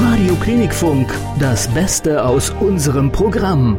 [0.00, 3.76] Radio Klinikfunk, das Beste aus unserem Programm.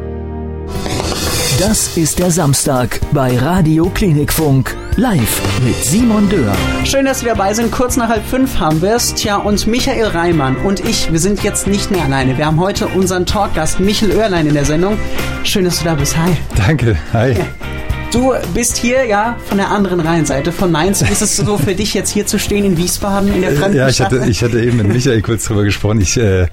[1.59, 4.75] Das ist der Samstag bei Radio Klinikfunk.
[4.95, 6.55] Live mit Simon Dörr.
[6.83, 7.71] Schön, dass Sie dabei sind.
[7.71, 9.13] Kurz nach halb fünf haben wir es.
[9.13, 12.38] Tja, und Michael Reimann und ich, wir sind jetzt nicht mehr alleine.
[12.38, 14.98] Wir haben heute unseren Talkgast Michael Oerlein in der Sendung.
[15.44, 16.18] Schön, dass du da bist.
[16.18, 16.36] Hi.
[16.58, 16.98] Danke.
[17.14, 17.36] Hi.
[18.12, 21.02] Du bist hier ja von der anderen Rheinseite, von Mainz.
[21.12, 23.88] Ist es so für dich jetzt hier zu stehen in Wiesbaden in der fremden Ja,
[23.88, 26.02] ich hatte, ich hatte eben mit Michael kurz drüber gesprochen.
[26.02, 26.48] Ich, äh,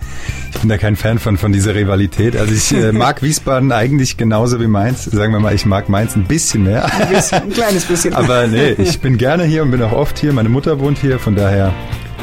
[0.52, 2.37] ich bin da kein Fan von, von dieser Rivalität.
[2.37, 5.05] Also ich äh, mag Wiesbaden eigentlich genauso wie Mainz.
[5.05, 6.84] Sagen wir mal, ich mag Mainz ein bisschen mehr.
[6.84, 8.12] Ein, bisschen, ein kleines bisschen.
[8.15, 10.34] Aber nee, ich bin gerne hier und bin auch oft hier.
[10.34, 11.73] Meine Mutter wohnt hier, von daher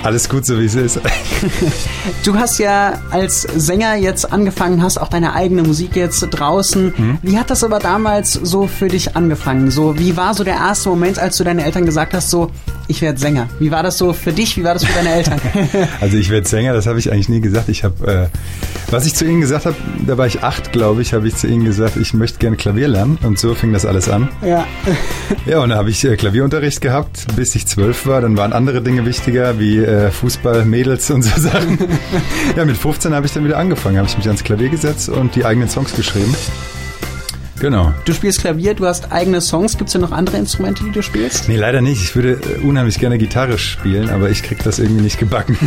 [0.03, 0.99] alles gut, so wie es ist.
[2.25, 6.93] Du hast ja als Sänger jetzt angefangen, hast auch deine eigene Musik jetzt draußen.
[6.95, 7.17] Mhm.
[7.21, 9.71] Wie hat das aber damals so für dich angefangen?
[9.71, 12.51] So, wie war so der erste Moment, als du deinen Eltern gesagt hast, so,
[12.87, 13.49] ich werde Sänger?
[13.59, 14.57] Wie war das so für dich?
[14.57, 15.39] Wie war das für deine Eltern?
[16.01, 17.69] also ich werde Sänger, das habe ich eigentlich nie gesagt.
[17.69, 18.37] Ich habe, äh,
[18.91, 21.47] was ich zu ihnen gesagt habe, da war ich acht, glaube ich, habe ich zu
[21.47, 23.17] ihnen gesagt, ich möchte gerne Klavier lernen.
[23.23, 24.29] Und so fing das alles an.
[24.45, 24.65] Ja.
[25.45, 28.21] ja, und da habe ich äh, Klavierunterricht gehabt, bis ich zwölf war.
[28.21, 31.77] Dann waren andere Dinge wichtiger, wie äh, äh, Fußball, Mädels und so Sachen.
[32.57, 35.35] ja, mit 15 habe ich dann wieder angefangen, habe ich mich ans Klavier gesetzt und
[35.35, 36.35] die eigenen Songs geschrieben.
[37.63, 37.93] Genau.
[38.03, 39.77] Du spielst Klavier, du hast eigene Songs.
[39.77, 41.47] Gibt es ja noch andere Instrumente, die du spielst?
[41.47, 42.01] Nee, leider nicht.
[42.03, 45.57] Ich würde äh, unheimlich gerne Gitarre spielen, aber ich kriege das irgendwie nicht gebacken.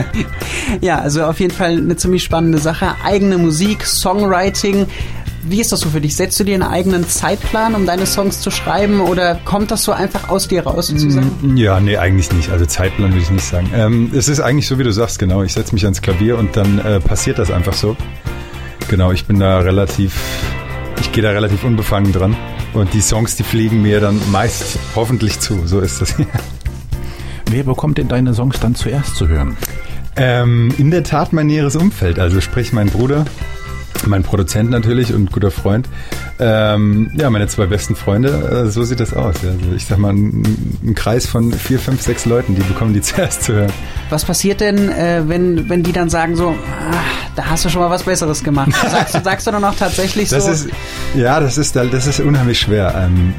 [0.80, 2.94] ja, also auf jeden Fall eine ziemlich spannende Sache.
[3.04, 4.86] Eigene Musik, Songwriting.
[5.42, 6.16] Wie ist das so für dich?
[6.16, 9.92] Setzt du dir einen eigenen Zeitplan, um deine Songs zu schreiben oder kommt das so
[9.92, 11.30] einfach aus dir raus sozusagen?
[11.42, 12.50] Mm, ja, nee, eigentlich nicht.
[12.50, 13.70] Also Zeitplan würde ich nicht sagen.
[13.74, 15.42] Ähm, es ist eigentlich so, wie du sagst, genau.
[15.42, 17.96] Ich setze mich ans Klavier und dann äh, passiert das einfach so.
[18.88, 20.18] Genau, ich bin da relativ,
[21.00, 22.36] ich gehe da relativ unbefangen dran.
[22.74, 25.66] Und die Songs, die fliegen mir dann meist hoffentlich zu.
[25.66, 26.14] So ist das.
[27.50, 29.56] Wer bekommt denn deine Songs dann zuerst zu hören?
[30.16, 32.18] Ähm, in der Tat mein näheres Umfeld.
[32.18, 33.24] Also sprich mein Bruder,
[34.06, 35.88] mein Produzent natürlich und guter Freund.
[36.38, 39.36] Ähm, ja, meine zwei besten Freunde, äh, so sieht das aus.
[39.42, 39.50] Ja.
[39.50, 40.42] Also ich sag mal, ein,
[40.82, 43.72] ein, Kreis von vier, fünf, sechs Leuten, die bekommen die zuerst zu hören.
[44.10, 46.54] Was passiert denn, äh, wenn, wenn die dann sagen so,
[46.90, 48.72] ach, da hast du schon mal was Besseres gemacht?
[48.90, 50.50] Sagst du, sagst du dann auch tatsächlich das so?
[50.50, 50.68] Ist,
[51.14, 52.94] ja, das ist, das ist unheimlich schwer.
[52.96, 53.34] Ähm,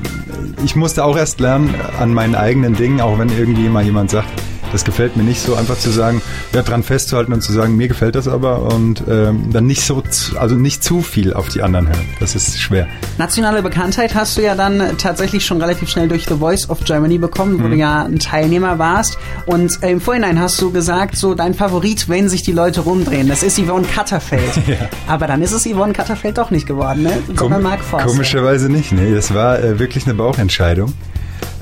[0.63, 4.27] ich musste auch erst lernen an meinen eigenen Dingen, auch wenn irgendwie mal jemand sagt,
[4.71, 6.21] das gefällt mir nicht so, einfach zu sagen,
[6.53, 10.03] ja, dran festzuhalten und zu sagen, mir gefällt das aber und ähm, dann nicht so,
[10.37, 12.05] also nicht zu viel auf die anderen hören.
[12.19, 12.87] Das ist schwer.
[13.17, 17.17] Nationale Bekanntheit hast du ja dann tatsächlich schon relativ schnell durch The Voice of Germany
[17.17, 17.71] bekommen, wo mhm.
[17.71, 19.17] du ja ein Teilnehmer warst.
[19.45, 23.27] Und äh, im Vorhinein hast du gesagt, so dein Favorit, wenn sich die Leute rumdrehen,
[23.27, 24.55] das ist Yvonne Katterfeld.
[24.67, 24.75] ja.
[25.07, 27.13] Aber dann ist es Yvonne Katterfeld doch nicht geworden, ne?
[27.35, 28.09] Sondern Mark Forster.
[28.09, 29.13] Komischerweise nicht, ne?
[29.13, 30.93] Das war äh, wirklich eine Bauchentscheidung.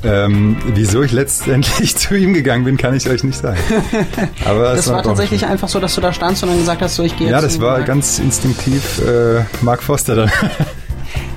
[0.08, 3.60] Ähm, wieso ich letztendlich zu ihm gegangen bin, kann ich euch nicht sagen.
[4.46, 6.96] Aber das war, war tatsächlich einfach so, dass du da standst und dann gesagt hast,
[6.96, 7.36] so ich gehe jetzt.
[7.36, 7.88] Ja, das war Mark.
[7.88, 10.32] ganz instinktiv äh, Mark Foster dann.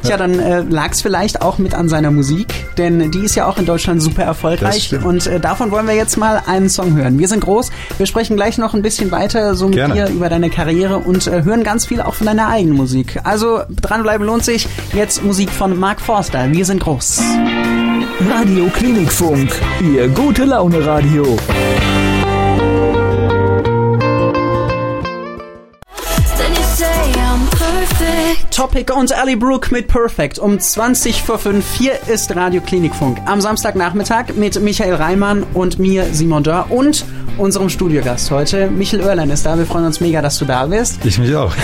[0.03, 2.47] Tja, dann äh, lag es vielleicht auch mit an seiner Musik,
[2.79, 4.95] denn die ist ja auch in Deutschland super erfolgreich.
[5.05, 7.19] Und äh, davon wollen wir jetzt mal einen Song hören.
[7.19, 9.95] Wir sind groß, wir sprechen gleich noch ein bisschen weiter so mit Gerne.
[9.95, 13.21] dir über deine Karriere und äh, hören ganz viel auch von deiner eigenen Musik.
[13.25, 14.69] Also dranbleiben lohnt sich.
[14.95, 16.51] Jetzt Musik von Mark Forster.
[16.51, 17.21] Wir sind groß.
[18.29, 19.51] Radio Klinikfunk,
[19.81, 21.39] Ihr gute Laune Radio.
[28.51, 31.65] Topic und Ali Brooke mit Perfect um 20 vor 5.
[31.73, 37.07] Hier ist Radio Klinikfunk am Samstagnachmittag mit Michael Reimann und mir, Simon Dörr und
[37.41, 38.71] unserem Studiogast heute.
[38.71, 39.57] Michael Oerlein ist da.
[39.57, 41.05] Wir freuen uns mega, dass du da bist.
[41.07, 41.55] Ich mich auch.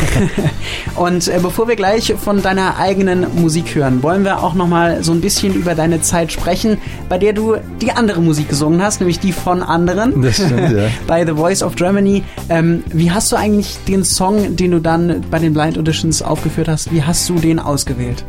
[0.96, 5.12] und äh, bevor wir gleich von deiner eigenen Musik hören, wollen wir auch nochmal so
[5.12, 6.78] ein bisschen über deine Zeit sprechen,
[7.10, 10.22] bei der du die andere Musik gesungen hast, nämlich die von anderen.
[10.22, 10.88] Das stimmt, ja.
[11.06, 12.24] bei The Voice of Germany.
[12.48, 16.68] Ähm, wie hast du eigentlich den Song, den du dann bei den Blind Auditions aufgeführt
[16.68, 18.24] hast, wie hast du den ausgewählt?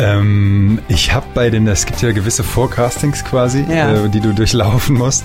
[0.00, 3.92] Ähm, ich habe bei den, es gibt ja gewisse Forecastings quasi, ja.
[3.92, 5.24] äh, die du durchlaufen musst.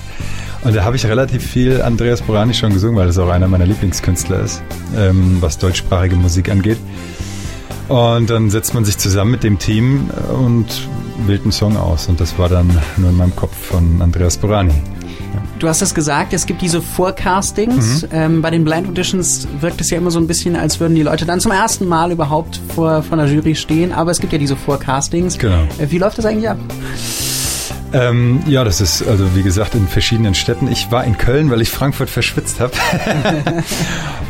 [0.68, 3.66] Und da habe ich relativ viel Andreas Borani schon gesungen, weil das auch einer meiner
[3.66, 4.62] Lieblingskünstler ist,
[4.98, 6.78] ähm, was deutschsprachige Musik angeht.
[7.88, 10.66] Und dann setzt man sich zusammen mit dem Team und
[11.26, 12.10] wählt einen Song aus.
[12.10, 14.74] Und das war dann nur in meinem Kopf von Andreas Borani.
[15.60, 18.02] Du hast es gesagt, es gibt diese Forecastings.
[18.02, 18.10] Mhm.
[18.12, 21.02] Ähm, bei den Blind Auditions wirkt es ja immer so ein bisschen, als würden die
[21.02, 23.94] Leute dann zum ersten Mal überhaupt vor, vor einer Jury stehen.
[23.94, 25.38] Aber es gibt ja diese Forecastings.
[25.38, 25.64] Genau.
[25.78, 26.58] Äh, wie läuft das eigentlich ab?
[27.98, 30.68] Ähm, ja, das ist also wie gesagt in verschiedenen Städten.
[30.72, 32.74] Ich war in Köln, weil ich Frankfurt verschwitzt habe.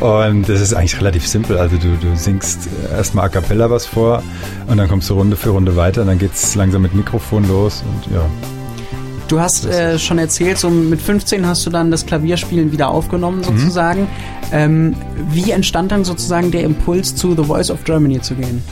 [0.00, 1.58] und das ist eigentlich relativ simpel.
[1.58, 4.22] Also du, du singst erstmal a cappella was vor
[4.66, 7.46] und dann kommst du Runde für Runde weiter und dann geht es langsam mit Mikrofon
[7.46, 8.22] los und ja.
[9.28, 13.40] Du hast äh, schon erzählt, so mit 15 hast du dann das Klavierspielen wieder aufgenommen
[13.40, 13.44] mhm.
[13.44, 14.02] sozusagen.
[14.02, 14.06] Mhm.
[14.52, 14.96] Ähm,
[15.30, 18.62] wie entstand dann sozusagen der Impuls, zu The Voice of Germany zu gehen?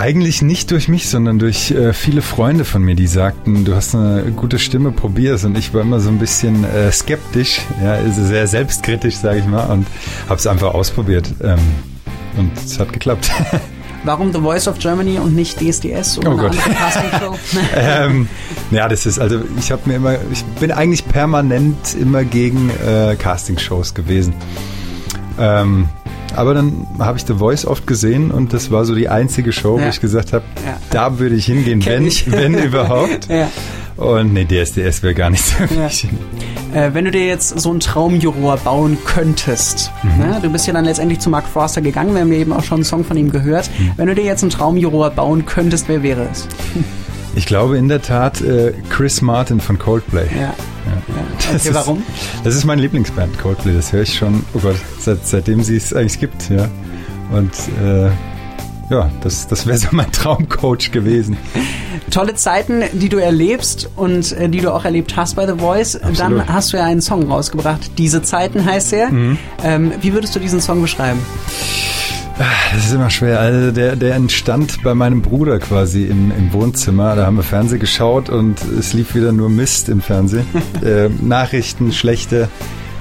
[0.00, 3.94] Eigentlich nicht durch mich, sondern durch äh, viele Freunde von mir, die sagten, du hast
[3.94, 5.44] eine gute Stimme, probier's.
[5.44, 9.44] Und ich war immer so ein bisschen äh, skeptisch, ja, also sehr selbstkritisch, sage ich
[9.44, 9.86] mal, und
[10.26, 11.30] habe es einfach ausprobiert.
[11.42, 11.58] Ähm,
[12.38, 13.30] und es hat geklappt.
[14.04, 16.56] Warum The Voice of Germany und nicht DSDS oder oh Gott.
[17.76, 18.26] ähm,
[18.70, 23.16] ja, das ist, also ich habe mir immer, ich bin eigentlich permanent immer gegen äh,
[23.16, 24.32] Castingshows gewesen.
[25.38, 25.90] Ähm,
[26.36, 29.78] aber dann habe ich The Voice oft gesehen und das war so die einzige Show,
[29.78, 29.84] ja.
[29.84, 30.76] wo ich gesagt habe, ja.
[30.90, 32.30] da würde ich hingehen, wenn, ich.
[32.30, 33.28] wenn überhaupt.
[33.28, 33.48] ja.
[33.96, 36.08] Und nee, DSDS wäre gar nicht so für mich.
[36.72, 40.18] Äh, wenn du dir jetzt so ein Traumjuror bauen könntest, mhm.
[40.18, 40.38] ne?
[40.40, 42.76] du bist ja dann letztendlich zu Mark Forster gegangen, wir haben ja eben auch schon
[42.76, 43.68] einen Song von ihm gehört.
[43.78, 43.92] Mhm.
[43.96, 46.48] Wenn du dir jetzt einen Traumjuror bauen könntest, wer wäre es?
[47.34, 50.26] Ich glaube in der Tat äh, Chris Martin von Coldplay.
[50.34, 50.52] Ja.
[51.52, 51.58] Ja.
[51.58, 52.02] Okay, ist, warum?
[52.44, 53.74] Das ist meine Lieblingsband, Coldplay.
[53.74, 56.50] Das höre ich schon, oh Gott, seit, seitdem sie es eigentlich gibt.
[56.50, 56.68] Ja.
[57.32, 57.52] Und
[57.84, 58.10] äh,
[58.90, 61.36] ja, das, das wäre so mein Traumcoach gewesen.
[62.10, 65.94] Tolle Zeiten, die du erlebst und äh, die du auch erlebt hast bei The Voice.
[65.96, 66.18] Absolut.
[66.18, 67.98] Dann hast du ja einen Song rausgebracht.
[67.98, 69.10] Diese Zeiten heißt er.
[69.10, 69.38] Mhm.
[69.62, 71.20] Ähm, wie würdest du diesen Song beschreiben?
[72.40, 73.38] Ah, das ist immer schwer.
[73.38, 77.14] Also der, der entstand bei meinem Bruder quasi im, im Wohnzimmer.
[77.14, 80.46] Da haben wir Fernsehen geschaut und es lief wieder nur Mist im Fernsehen.
[80.82, 82.48] äh, Nachrichten, schlechte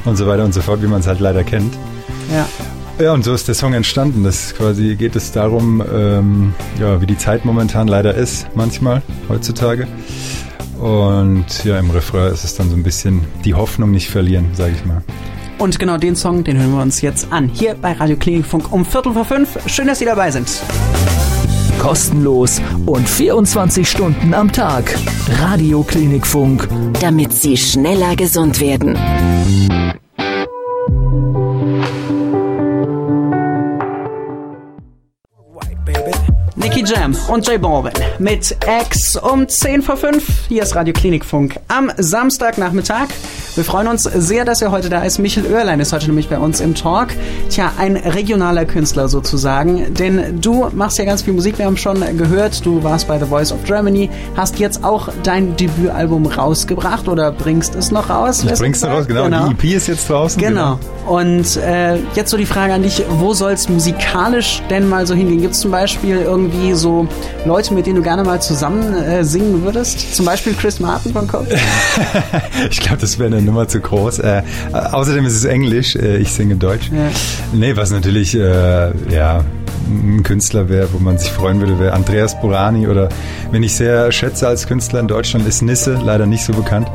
[0.03, 1.73] und so weiter und so fort, wie man es halt leider kennt.
[2.33, 2.45] Ja.
[3.01, 4.25] Ja, und so ist der Song entstanden.
[4.25, 9.87] Das quasi geht es darum, ähm, ja, wie die Zeit momentan leider ist, manchmal, heutzutage.
[10.81, 14.73] Und ja, im Refrain ist es dann so ein bisschen die Hoffnung nicht verlieren, sage
[14.75, 15.01] ich mal.
[15.59, 17.49] Und genau den Song, den hören wir uns jetzt an.
[17.49, 19.59] Hier bei Radio Klinikfunk um Viertel vor fünf.
[19.67, 20.49] Schön, dass Sie dabei sind.
[21.79, 24.95] Kostenlos und 24 Stunden am Tag.
[25.41, 26.67] Radio Klinikfunk.
[27.01, 28.97] Damit Sie schneller gesund werden.
[36.55, 40.47] Nicky Jam und Jay Balvin mit X um 10 vor 5.
[40.47, 43.07] Hier ist Radio Klinikfunk am Samstagnachmittag.
[43.59, 45.19] Wir freuen uns sehr, dass er heute da ist.
[45.19, 47.09] Michel Oerlein ist heute nämlich bei uns im Talk.
[47.49, 51.57] Tja, ein regionaler Künstler sozusagen, denn du machst ja ganz viel Musik.
[51.57, 55.57] Wir haben schon gehört, du warst bei The Voice of Germany, hast jetzt auch dein
[55.57, 58.45] Debütalbum rausgebracht oder bringst es noch raus?
[58.45, 59.25] Ich bring's noch raus, genau.
[59.25, 59.49] genau.
[59.49, 60.41] Die EP ist jetzt draußen.
[60.41, 60.77] Genau.
[60.77, 61.13] genau.
[61.13, 65.15] Und äh, jetzt so die Frage an dich, wo soll es musikalisch denn mal so
[65.15, 65.41] hingehen?
[65.41, 67.07] Gibt es zum Beispiel irgendwie so
[67.45, 70.15] Leute, mit denen du gerne mal zusammen äh, singen würdest?
[70.15, 71.57] Zum Beispiel Chris Martin von Cope?
[72.69, 74.19] ich glaube, das wäre eine Nummer zu groß.
[74.19, 76.89] Äh, außerdem ist es Englisch, äh, ich singe Deutsch.
[76.91, 77.09] Ja.
[77.53, 79.43] Nee, was natürlich, äh, ja,
[79.89, 83.09] ein Künstler wäre, wo man sich freuen würde, wäre Andreas Burani oder
[83.51, 86.87] wenn ich sehr schätze als Künstler in Deutschland ist Nisse, leider nicht so bekannt.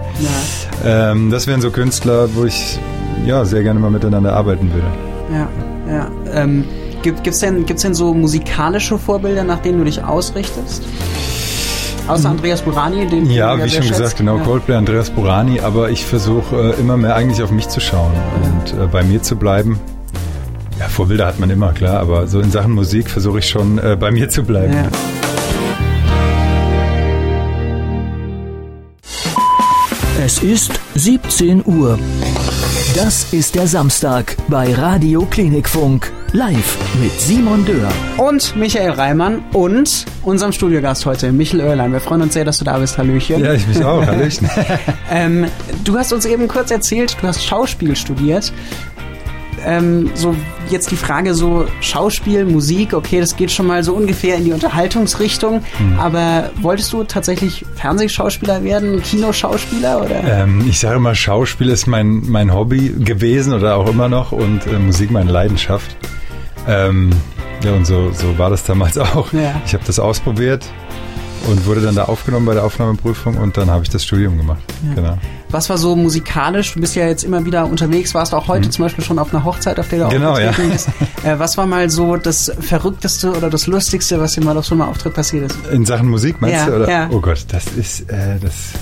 [0.84, 1.10] Ja.
[1.10, 2.78] Ähm, das wären so Künstler, wo ich
[3.26, 4.86] ja sehr gerne mal miteinander arbeiten würde.
[5.32, 5.48] Ja,
[5.92, 6.10] ja.
[6.32, 6.64] Ähm,
[7.02, 10.84] gibt es denn, gibt's denn so musikalische Vorbilder, nach denen du dich ausrichtest?
[12.06, 14.44] Außer Andreas Burani, den Ja, wie schon gesagt, genau, ja.
[14.44, 18.12] Coldplay, Andreas Burani, aber ich versuche äh, immer mehr eigentlich auf mich zu schauen
[18.42, 19.80] und äh, bei mir zu bleiben.
[20.78, 23.96] Ja, Vorbilder hat man immer, klar, aber so in Sachen Musik versuche ich schon äh,
[23.98, 24.74] bei mir zu bleiben.
[24.74, 24.88] Ja.
[30.22, 31.98] Es ist 17 Uhr.
[32.94, 36.12] Das ist der Samstag bei Radio Klinikfunk.
[36.35, 37.93] Live mit Simon Dörr.
[38.17, 41.93] Und Michael Reimann und unserem Studiogast heute, Michael Oerlein.
[41.93, 42.99] Wir freuen uns sehr, dass du da bist.
[42.99, 43.38] Hallöchen.
[43.38, 44.05] Ja, ich mich auch.
[44.05, 44.50] Hallöchen.
[45.12, 45.47] ähm,
[45.85, 48.53] du hast uns eben kurz erzählt, du hast Schauspiel studiert
[49.64, 50.35] ähm, so
[50.71, 54.53] jetzt die Frage so Schauspiel, Musik, okay, das geht schon mal so ungefähr in die
[54.53, 55.99] Unterhaltungsrichtung, mhm.
[55.99, 60.25] aber wolltest du tatsächlich Fernsehschauspieler werden, Kinoschauspieler oder?
[60.25, 64.67] Ähm, ich sage mal, Schauspiel ist mein, mein Hobby gewesen oder auch immer noch und
[64.67, 65.97] äh, Musik meine Leidenschaft.
[66.66, 67.11] Ähm,
[67.62, 69.33] ja, und so, so war das damals auch.
[69.33, 69.61] Ja.
[69.66, 70.64] Ich habe das ausprobiert
[71.49, 74.62] und wurde dann da aufgenommen bei der Aufnahmeprüfung und dann habe ich das Studium gemacht.
[74.88, 74.94] Ja.
[74.94, 75.18] Genau.
[75.50, 76.75] Was war so musikalisch?
[76.75, 78.73] Du bist ja jetzt immer wieder unterwegs, warst auch heute mhm.
[78.73, 80.52] zum Beispiel schon auf einer Hochzeit, auf der du genau, ja.
[80.52, 80.88] bist.
[81.25, 84.75] Äh, was war mal so das Verrückteste oder das Lustigste, was dir mal auf so
[84.75, 85.66] einem Auftritt passiert ist?
[85.73, 86.76] In Sachen Musik meinst ja, du?
[86.76, 86.90] Oder?
[86.90, 87.09] Ja.
[87.11, 88.73] Oh Gott, das ist äh, das.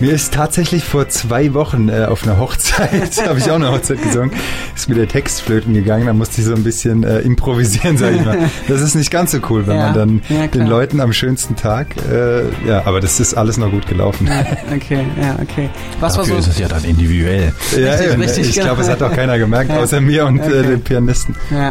[0.00, 4.00] Mir ist tatsächlich vor zwei Wochen äh, auf einer Hochzeit, habe ich auch eine Hochzeit
[4.00, 4.30] gesungen,
[4.76, 8.16] ist mir der Text flöten gegangen, da musste ich so ein bisschen äh, improvisieren, sage
[8.16, 8.38] ich mal.
[8.68, 11.56] Das ist nicht ganz so cool, wenn ja, man dann ja, den Leuten am schönsten
[11.56, 14.28] Tag, äh, ja, aber das ist alles noch gut gelaufen.
[14.28, 15.68] Ja, okay, ja, okay.
[15.98, 16.50] Was Dafür war so?
[16.50, 17.52] ist es ja dann individuell.
[17.76, 18.66] Ja, richtig, richtig, ich genau.
[18.66, 20.58] glaube, es hat auch keiner gemerkt, außer mir und äh, okay.
[20.58, 21.34] äh, dem Pianisten.
[21.50, 21.70] Ja.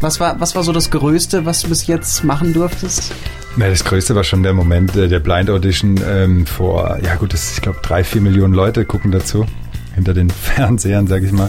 [0.00, 3.12] Was war, was war so das Größte, was du bis jetzt machen durftest?
[3.56, 7.32] Ja, das Größte war schon der Moment äh, der Blind Audition ähm, vor, ja gut,
[7.32, 9.46] das, ich glaube, drei, vier Millionen Leute gucken dazu,
[9.94, 11.48] hinter den Fernsehern, sage ich mal.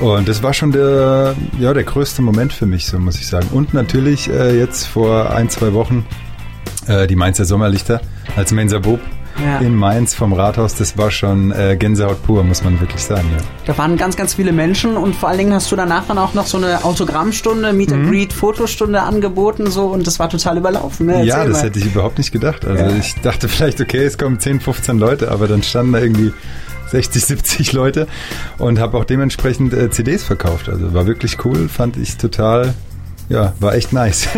[0.00, 3.48] Und das war schon der, ja, der größte Moment für mich, so muss ich sagen.
[3.52, 6.06] Und natürlich äh, jetzt vor ein, zwei Wochen
[6.86, 8.00] äh, die Mainzer Sommerlichter
[8.36, 9.00] als Mensa Bob
[9.44, 9.58] ja.
[9.58, 13.28] in Mainz vom Rathaus, das war schon äh, Gänsehaut pur, muss man wirklich sagen.
[13.36, 13.44] Ja.
[13.66, 16.34] Da waren ganz, ganz viele Menschen und vor allen Dingen hast du danach dann auch
[16.34, 18.10] noch so eine Autogrammstunde, Meet and mhm.
[18.10, 21.06] Greet, Fotostunde angeboten so und das war total überlaufen.
[21.06, 21.24] Ne?
[21.24, 21.62] Ja, das mal.
[21.64, 22.64] hätte ich überhaupt nicht gedacht.
[22.64, 22.96] Also ja.
[22.96, 26.32] ich dachte vielleicht, okay, es kommen 10, 15 Leute, aber dann standen da irgendwie
[26.90, 28.06] 60, 70 Leute
[28.58, 30.68] und habe auch dementsprechend äh, CDs verkauft.
[30.68, 32.74] Also war wirklich cool, fand ich total
[33.28, 34.28] ja, war echt nice.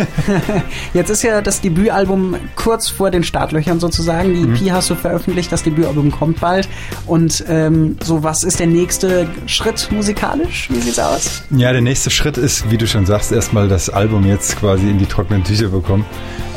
[0.93, 4.33] Jetzt ist ja das Debütalbum kurz vor den Startlöchern sozusagen.
[4.33, 4.73] Die EP mhm.
[4.73, 6.67] hast du veröffentlicht, das Debütalbum kommt bald.
[7.05, 10.69] Und ähm, so, was ist der nächste Schritt musikalisch?
[10.71, 11.43] Wie sieht's aus?
[11.51, 14.97] Ja, der nächste Schritt ist, wie du schon sagst, erstmal das Album jetzt quasi in
[14.97, 16.05] die trockenen Tücher bekommen.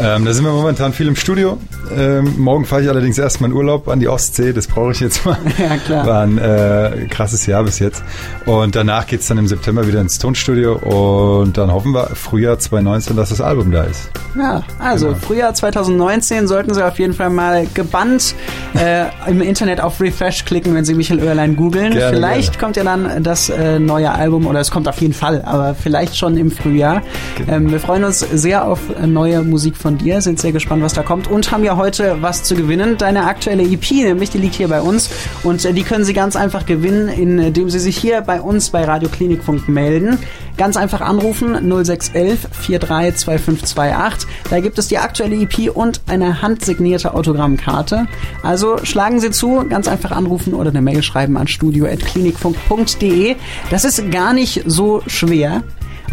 [0.01, 1.59] Ähm, da sind wir momentan viel im Studio.
[1.95, 4.53] Ähm, morgen fahre ich allerdings erstmal in Urlaub an die Ostsee.
[4.53, 5.37] Das brauche ich jetzt mal.
[5.59, 6.07] Ja, klar.
[6.07, 8.03] War ein äh, krasses Jahr bis jetzt.
[8.47, 13.17] Und danach geht's dann im September wieder ins Tonstudio und dann hoffen wir Frühjahr 2019,
[13.17, 14.11] dass das Album da ist.
[14.37, 15.19] Ja, also genau.
[15.19, 18.35] Frühjahr 2019 sollten Sie auf jeden Fall mal gebannt
[18.75, 21.93] äh, im Internet auf Refresh klicken, wenn Sie Michael Oerlein googeln.
[21.93, 22.59] Vielleicht gerne.
[22.59, 26.17] kommt ja dann das äh, neue Album oder es kommt auf jeden Fall, aber vielleicht
[26.17, 27.03] schon im Frühjahr.
[27.37, 27.53] Genau.
[27.53, 31.03] Ähm, wir freuen uns sehr auf neue Musik von dir, sind sehr gespannt, was da
[31.03, 32.97] kommt und haben ja heute was zu gewinnen.
[32.97, 35.11] Deine aktuelle EP, nämlich die liegt hier bei uns
[35.43, 38.85] und äh, die können Sie ganz einfach gewinnen, indem Sie sich hier bei uns bei
[38.85, 40.19] Radio Klinikfunk melden.
[40.57, 41.69] Ganz einfach anrufen
[42.13, 44.29] 0611 432528.
[44.51, 48.07] Da gibt es die aktuelle EP und eine handsignierte Autogrammkarte.
[48.43, 53.37] Also schlagen Sie zu, ganz einfach anrufen oder eine Mail schreiben an studio.klinikfunk.de.
[53.71, 55.63] Das ist gar nicht so schwer.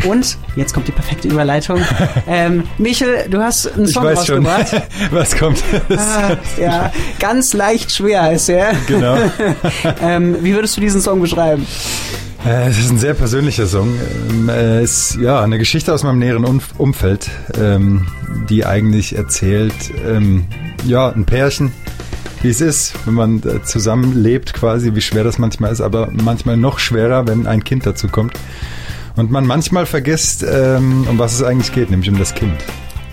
[0.05, 1.81] Und jetzt kommt die perfekte Überleitung.
[2.27, 4.45] Ähm, Michel, du hast einen Song ich weiß schon,
[5.11, 5.63] was kommt.
[5.89, 8.73] Ah, ja, ganz leicht schwer heißt er.
[8.87, 9.17] Genau.
[10.01, 11.65] ähm, wie würdest du diesen Song beschreiben?
[12.45, 13.93] Äh, es ist ein sehr persönlicher Song.
[14.29, 17.29] Ähm, es ist ja eine Geschichte aus meinem näheren Umfeld,
[17.59, 18.07] ähm,
[18.49, 19.73] die eigentlich erzählt,
[20.07, 20.45] ähm,
[20.85, 21.73] ja, ein Pärchen,
[22.41, 26.55] wie es ist, wenn man äh, zusammenlebt quasi, wie schwer das manchmal ist, aber manchmal
[26.55, 28.33] noch schwerer, wenn ein Kind dazu kommt.
[29.15, 32.55] Und man manchmal vergisst, um was es eigentlich geht, nämlich um das Kind.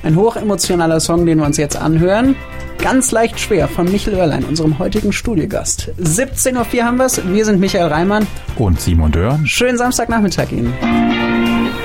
[0.07, 2.37] Ein hochemotionaler Song, den wir uns jetzt anhören.
[2.79, 5.91] Ganz leicht schwer von Michael Oerlein, unserem heutigen Studiogast.
[6.01, 7.21] 17.04 Uhr haben wir es.
[7.27, 8.25] Wir sind Michael Reimann.
[8.57, 9.41] Und Simon Dörr.
[9.43, 10.73] Schönen Samstagnachmittag Ihnen.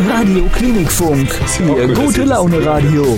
[0.07, 1.29] Radio Klinikfunk.
[1.75, 3.17] Ihr gute Laune Radio.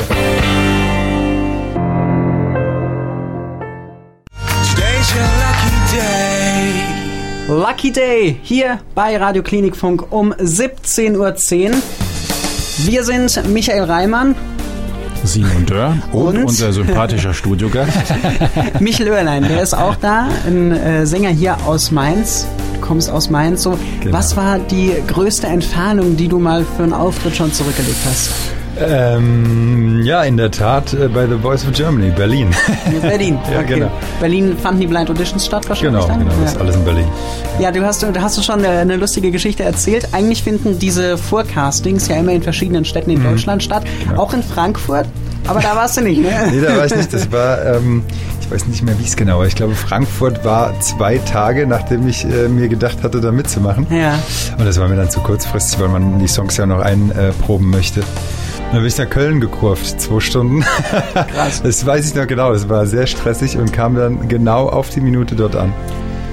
[7.50, 11.82] Lucky Day hier bei Radio Klinikfunk um 17.10 Uhr.
[12.86, 14.34] Wir sind Michael Reimann
[15.24, 17.98] Simon Dörr und, und unser sympathischer Studiogast.
[18.80, 22.48] Michel Oerlein, der ist auch da, ein äh, Sänger hier aus Mainz.
[22.76, 23.64] Du kommst aus Mainz.
[23.64, 24.14] So, genau.
[24.18, 28.32] Was war die größte Entfernung, die du mal für einen Auftritt schon zurückgelegt hast?
[28.80, 32.50] Ähm, ja, in der Tat äh, bei The Voice of Germany, Berlin.
[33.02, 33.76] Berlin, ja, okay.
[33.76, 33.92] genau.
[34.20, 36.20] Berlin fanden die Blind Auditions statt wahrscheinlich Genau, dann?
[36.28, 37.08] genau, das ist alles in Berlin.
[37.60, 40.10] Ja, du hast, du hast schon eine, eine, lustige Geschichte erzählt.
[40.12, 43.32] Eigentlich finden diese Forecastings ja immer in verschiedenen Städten in mhm.
[43.32, 44.22] Deutschland statt, genau.
[44.22, 45.06] auch in Frankfurt.
[45.46, 46.30] Aber da warst du nicht, ne?
[46.52, 47.14] nee, da war ich nicht.
[47.14, 48.04] Das war, ähm,
[48.42, 49.46] ich weiß nicht mehr, wie es genau war.
[49.46, 53.86] Ich glaube, Frankfurt war zwei Tage, nachdem ich äh, mir gedacht hatte, da mitzumachen.
[53.90, 54.18] Ja.
[54.58, 58.04] Und das war mir dann zu kurzfristig, weil man die Songs ja noch einproben möchte.
[58.74, 60.62] Dann bin ich nach Köln gekurft, zwei Stunden.
[61.14, 61.62] Krass.
[61.64, 65.00] Das weiß ich noch genau, das war sehr stressig und kam dann genau auf die
[65.00, 65.72] Minute dort an.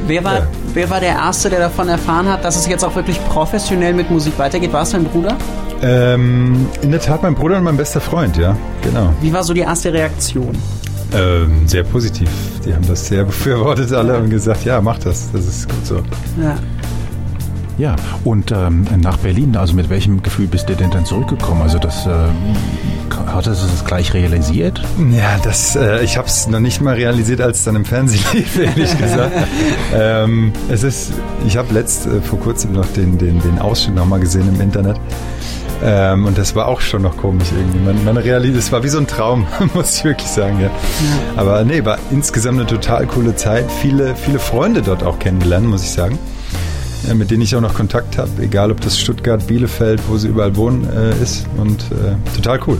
[0.06, 0.46] Wer war, ja.
[0.72, 4.10] wer war der Erste, der davon erfahren hat, dass es jetzt auch wirklich professionell mit
[4.10, 4.72] Musik weitergeht?
[4.72, 5.36] War es dein Bruder?
[5.82, 9.12] Ähm, in der Tat mein Bruder und mein bester Freund, ja, genau.
[9.20, 10.56] Wie war so die erste Reaktion?
[11.12, 12.30] Ähm, sehr positiv.
[12.64, 15.96] Die haben das sehr befürwortet alle und gesagt, ja, mach das, das ist gut so.
[16.42, 16.56] Ja.
[17.80, 21.62] Ja, und ähm, nach Berlin, also mit welchem Gefühl bist du denn dann zurückgekommen?
[21.62, 22.10] Also das äh,
[23.26, 24.82] hattest du das gleich realisiert?
[25.10, 28.22] Ja, das, äh, ich habe es noch nicht mal realisiert, als es dann im Fernsehen
[28.34, 29.32] lief, ehrlich gesagt.
[29.94, 31.12] ähm, es ist,
[31.46, 35.00] ich habe letzt äh, vor kurzem noch den, den, den Ausschnitt nochmal gesehen im Internet.
[35.82, 37.78] Ähm, und das war auch schon noch komisch irgendwie.
[37.78, 40.66] Man, man realisiert, es war wie so ein Traum, muss ich wirklich sagen, ja.
[40.66, 40.70] ja.
[41.36, 43.72] Aber nee, war insgesamt eine total coole Zeit.
[43.80, 46.18] Viele, viele Freunde dort auch kennengelernt, muss ich sagen.
[47.14, 50.54] Mit denen ich auch noch Kontakt habe, egal ob das Stuttgart, Bielefeld, wo sie überall
[50.56, 51.46] wohnen, äh, ist.
[51.56, 52.78] Und äh, total cool.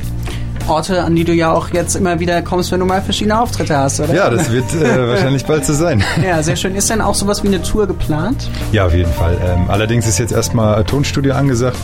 [0.69, 3.77] Orte, an die du ja auch jetzt immer wieder kommst, wenn du mal verschiedene Auftritte
[3.77, 4.15] hast, oder?
[4.15, 6.03] Ja, das wird äh, wahrscheinlich bald so sein.
[6.25, 6.75] Ja, sehr schön.
[6.77, 8.49] Ist denn auch sowas wie eine Tour geplant?
[8.73, 9.37] Ja, auf jeden Fall.
[9.45, 11.77] Ähm, allerdings ist jetzt erstmal Tonstudio angesagt.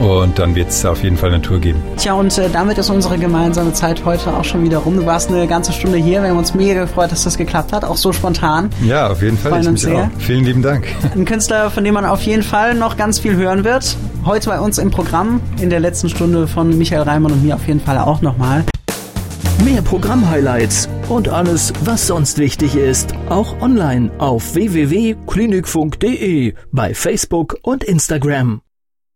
[0.00, 1.82] Und dann wird es auf jeden Fall eine Tour geben.
[1.96, 4.96] Tja, und äh, damit ist unsere gemeinsame Zeit heute auch schon wieder rum.
[4.96, 6.22] Du warst eine ganze Stunde hier.
[6.22, 8.70] Wir haben uns mega gefreut, dass das geklappt hat, auch so spontan.
[8.84, 9.52] Ja, auf jeden Fall.
[9.52, 10.04] Freuen ich uns sehr.
[10.04, 10.08] Auch.
[10.18, 10.86] Vielen lieben Dank.
[11.14, 13.96] Ein Künstler, von dem man auf jeden Fall noch ganz viel hören wird.
[14.24, 17.66] Heute bei uns im Programm, in der letzten Stunde von Michael Reimann und mir auf
[17.68, 18.64] jeden Fall auch nochmal.
[19.64, 27.84] Mehr Programm-Highlights und alles, was sonst wichtig ist, auch online auf www.klinikfunk.de, bei Facebook und
[27.84, 28.63] Instagram.